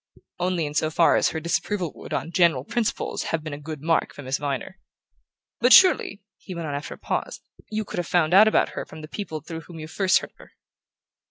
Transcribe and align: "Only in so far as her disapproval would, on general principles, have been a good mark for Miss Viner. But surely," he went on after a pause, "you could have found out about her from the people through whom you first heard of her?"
"Only 0.39 0.65
in 0.65 0.73
so 0.73 0.89
far 0.89 1.15
as 1.15 1.29
her 1.29 1.39
disapproval 1.39 1.91
would, 1.93 2.11
on 2.11 2.31
general 2.31 2.63
principles, 2.63 3.25
have 3.25 3.43
been 3.43 3.53
a 3.53 3.59
good 3.59 3.83
mark 3.83 4.15
for 4.15 4.23
Miss 4.23 4.39
Viner. 4.39 4.79
But 5.59 5.73
surely," 5.73 6.23
he 6.39 6.55
went 6.55 6.65
on 6.67 6.73
after 6.73 6.95
a 6.95 6.97
pause, 6.97 7.39
"you 7.69 7.85
could 7.85 7.99
have 7.99 8.07
found 8.07 8.33
out 8.33 8.47
about 8.47 8.69
her 8.69 8.83
from 8.83 9.01
the 9.01 9.07
people 9.07 9.41
through 9.41 9.61
whom 9.61 9.77
you 9.77 9.87
first 9.87 10.17
heard 10.17 10.31
of 10.31 10.37
her?" 10.37 10.53